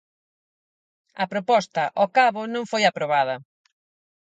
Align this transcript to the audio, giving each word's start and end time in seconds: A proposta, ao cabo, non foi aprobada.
A 1.23 1.25
proposta, 1.33 1.83
ao 1.99 2.07
cabo, 2.17 2.41
non 2.53 2.69
foi 2.71 2.83
aprobada. 2.85 3.35